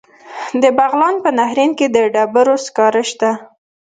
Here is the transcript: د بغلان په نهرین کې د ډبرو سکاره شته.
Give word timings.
د 0.61 0.63
بغلان 0.77 1.15
په 1.23 1.29
نهرین 1.37 1.71
کې 1.79 1.87
د 1.95 1.97
ډبرو 2.13 2.55
سکاره 2.65 3.03
شته. 3.09 3.31